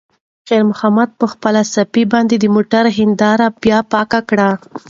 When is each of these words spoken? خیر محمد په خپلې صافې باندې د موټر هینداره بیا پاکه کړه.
خیر 0.47 0.63
محمد 0.71 1.09
په 1.19 1.25
خپلې 1.33 1.61
صافې 1.73 2.03
باندې 2.13 2.35
د 2.39 2.45
موټر 2.55 2.85
هینداره 2.97 3.47
بیا 3.61 3.79
پاکه 3.91 4.19
کړه. 4.29 4.49